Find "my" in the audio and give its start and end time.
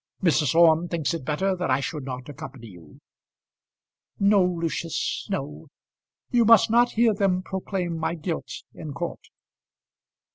7.99-8.15